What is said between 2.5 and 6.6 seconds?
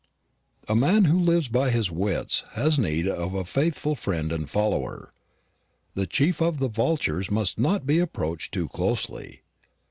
has need of a faithful friend and follower. The chief of